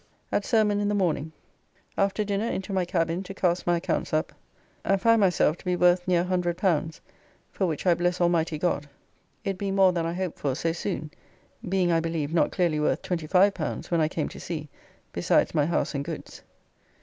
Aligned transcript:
At 0.31 0.43
sermon 0.45 0.79
in 0.79 0.87
the 0.89 0.95
morning; 0.95 1.31
after 1.95 2.23
dinner 2.23 2.47
into 2.49 2.73
my 2.73 2.85
cabin, 2.85 3.21
to 3.21 3.35
cast 3.35 3.67
my 3.67 3.77
accounts 3.77 4.11
up, 4.13 4.33
and 4.83 4.99
find 4.99 5.19
myself 5.21 5.57
to 5.57 5.65
be 5.65 5.75
worth 5.75 6.07
near 6.07 6.23
L100, 6.25 6.99
for 7.51 7.67
which 7.67 7.85
I 7.85 7.93
bless 7.93 8.19
Almighty 8.19 8.57
God, 8.57 8.89
it 9.43 9.59
being 9.59 9.75
more 9.75 9.91
than 9.93 10.07
I 10.07 10.13
hoped 10.13 10.39
for 10.39 10.55
so 10.55 10.71
soon, 10.71 11.11
being 11.69 11.91
I 11.91 11.99
believe 11.99 12.33
not 12.33 12.51
clearly 12.51 12.79
worth 12.79 13.03
L25 13.03 13.91
when 13.91 14.01
I 14.01 14.07
came 14.07 14.27
to 14.29 14.39
sea 14.39 14.69
besides 15.13 15.53
my 15.53 15.67
house 15.67 15.93
and 15.93 16.03
goods. 16.03 16.41